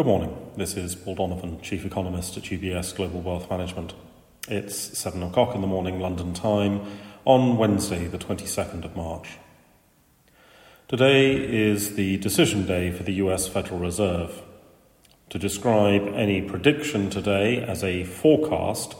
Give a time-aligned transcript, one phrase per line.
[0.00, 0.34] Good morning.
[0.56, 3.92] This is Paul Donovan, Chief Economist at UBS Global Wealth Management.
[4.48, 6.80] It's 7 o'clock in the morning, London time,
[7.26, 9.36] on Wednesday, the 22nd of March.
[10.88, 14.40] Today is the decision day for the US Federal Reserve.
[15.28, 18.94] To describe any prediction today as a forecast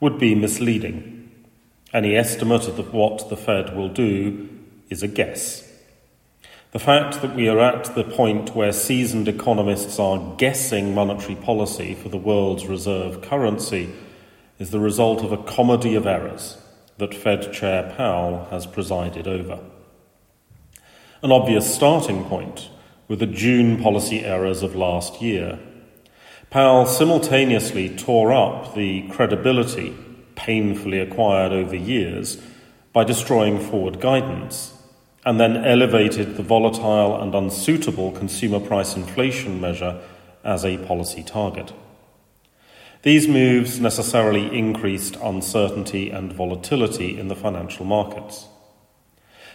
[0.00, 1.30] would be misleading.
[1.92, 4.48] Any estimate of what the Fed will do
[4.88, 5.69] is a guess.
[6.72, 11.96] The fact that we are at the point where seasoned economists are guessing monetary policy
[11.96, 13.92] for the world's reserve currency
[14.60, 16.58] is the result of a comedy of errors
[16.98, 19.58] that Fed Chair Powell has presided over.
[21.24, 22.70] An obvious starting point
[23.08, 25.58] were the June policy errors of last year.
[26.50, 29.96] Powell simultaneously tore up the credibility
[30.36, 32.40] painfully acquired over years
[32.92, 34.79] by destroying forward guidance
[35.24, 40.00] and then elevated the volatile and unsuitable consumer price inflation measure
[40.42, 41.72] as a policy target.
[43.02, 48.46] These moves necessarily increased uncertainty and volatility in the financial markets.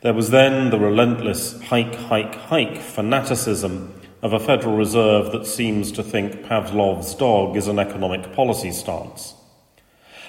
[0.00, 5.92] There was then the relentless hike, hike, hike fanaticism of a Federal Reserve that seems
[5.92, 9.34] to think Pavlov's dog is an economic policy stance.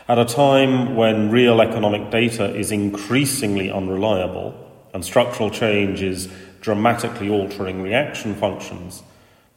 [0.08, 6.30] At a time when real economic data is increasingly unreliable, and structural change is
[6.62, 9.04] dramatically altering reaction functions,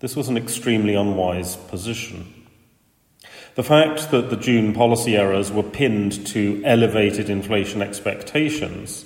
[0.00, 2.34] this was an extremely unwise position.
[3.54, 9.04] The fact that the June policy errors were pinned to elevated inflation expectations,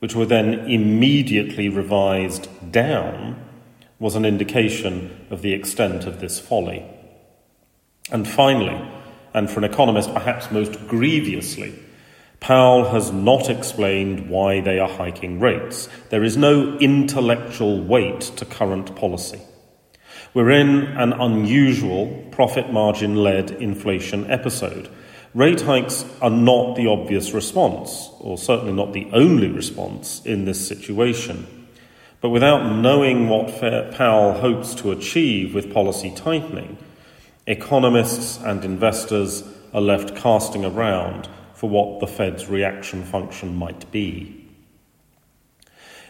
[0.00, 3.42] which were then immediately revised down,
[3.98, 6.84] was an indication of the extent of this folly.
[8.10, 8.88] And finally,
[9.34, 11.74] and for an economist perhaps most grievously,
[12.40, 15.90] Powell has not explained why they are hiking rates.
[16.08, 19.42] There is no intellectual weight to current policy.
[20.32, 24.88] We're in an unusual profit margin led inflation episode.
[25.34, 30.66] Rate hikes are not the obvious response, or certainly not the only response in this
[30.66, 31.46] situation.
[32.22, 33.60] But without knowing what
[33.92, 36.78] Powell hopes to achieve with policy tightening,
[37.46, 41.28] economists and investors are left casting around
[41.60, 44.48] for what the Fed's reaction function might be.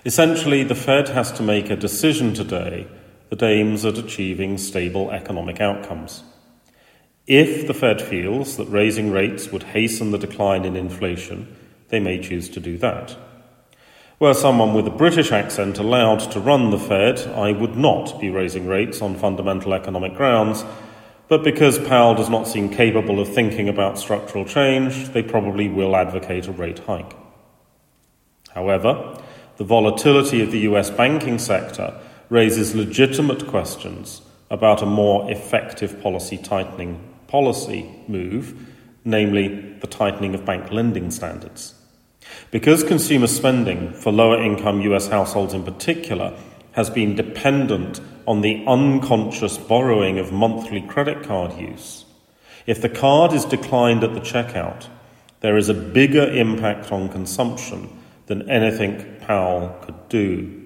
[0.05, 2.87] Essentially, the Fed has to make a decision today
[3.31, 6.23] that aims at achieving stable economic outcomes.
[7.27, 11.57] If the Fed feels that raising rates would hasten the decline in inflation,
[11.89, 13.17] they may choose to do that.
[14.21, 18.31] Were someone with a British accent allowed to run the Fed, I would not be
[18.31, 20.65] raising rates on fundamental economic grounds
[21.31, 25.95] but because Powell does not seem capable of thinking about structural change, they probably will
[25.95, 27.15] advocate a rate hike.
[28.53, 29.17] However,
[29.57, 31.95] the volatility of the US banking sector
[32.31, 38.67] raises legitimate questions about a more effective policy tightening policy move,
[39.05, 41.75] namely the tightening of bank lending standards.
[42.51, 46.37] Because consumer spending for lower income US households in particular
[46.73, 52.05] has been dependent on the unconscious borrowing of monthly credit card use.
[52.67, 54.87] If the card is declined at the checkout,
[55.41, 57.89] there is a bigger impact on consumption
[58.27, 60.57] than anything Powell could do.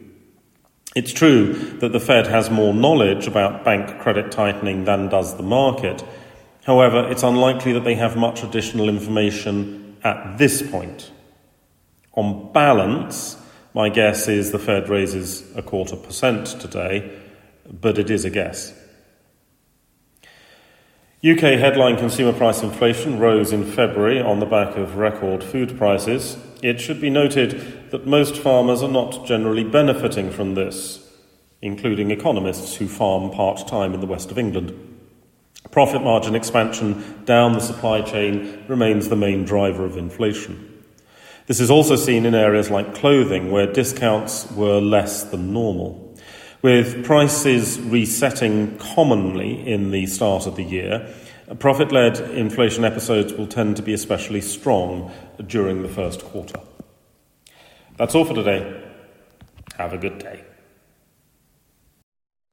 [0.95, 5.43] It's true that the Fed has more knowledge about bank credit tightening than does the
[5.43, 6.05] market.
[6.65, 11.11] However, it's unlikely that they have much additional information at this point.
[12.13, 13.37] On balance,
[13.75, 17.21] my guess is the Fed raises a quarter percent today,
[17.69, 18.73] but it is a guess.
[21.29, 26.37] UK headline consumer price inflation rose in February on the back of record food prices.
[26.63, 31.01] It should be noted that most farmers are not generally benefiting from this,
[31.61, 34.73] including economists who farm part time in the west of England.
[35.71, 40.74] Profit margin expansion down the supply chain remains the main driver of inflation.
[41.47, 46.17] This is also seen in areas like clothing, where discounts were less than normal.
[46.63, 51.15] With prices resetting commonly in the start of the year,
[51.59, 55.13] profit led inflation episodes will tend to be especially strong
[55.47, 56.61] during the first quarter.
[57.99, 58.83] That's all for today.
[59.77, 60.45] Have a good day.